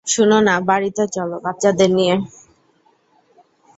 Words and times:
শুনো 0.07 0.37
না, 0.41 0.55
বাড়িতে 0.61 1.03
চলো 1.15 1.35
বাচ্চাদের 1.45 1.89
নিয়ে। 1.91 2.15